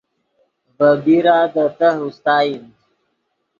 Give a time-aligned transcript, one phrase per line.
[0.77, 2.63] ڤے بیرا دے تہہ اوستائیم